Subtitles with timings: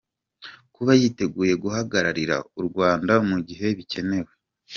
[0.75, 4.31] Kuba yiteguye guhagararira u Rwanda mu gihe bikenewe.